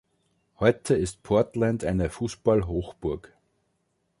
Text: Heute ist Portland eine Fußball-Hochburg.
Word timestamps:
Heute 0.57 0.95
ist 0.95 1.21
Portland 1.21 1.83
eine 1.85 2.09
Fußball-Hochburg. 2.09 3.37